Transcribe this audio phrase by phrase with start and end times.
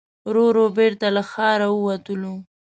[0.27, 2.33] ورو ورو بېرته له ښاره ووتلو.